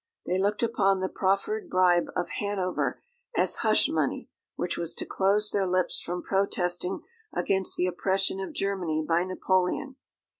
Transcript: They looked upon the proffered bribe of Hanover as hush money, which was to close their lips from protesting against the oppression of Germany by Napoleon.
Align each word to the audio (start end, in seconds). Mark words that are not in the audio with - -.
They 0.25 0.39
looked 0.39 0.63
upon 0.63 0.99
the 0.99 1.09
proffered 1.09 1.69
bribe 1.69 2.07
of 2.15 2.31
Hanover 2.39 2.99
as 3.37 3.57
hush 3.57 3.87
money, 3.87 4.31
which 4.55 4.75
was 4.75 4.95
to 4.95 5.05
close 5.05 5.51
their 5.51 5.67
lips 5.67 6.01
from 6.01 6.23
protesting 6.23 7.01
against 7.33 7.77
the 7.77 7.85
oppression 7.85 8.39
of 8.39 8.51
Germany 8.51 9.05
by 9.07 9.23
Napoleon. 9.25 9.97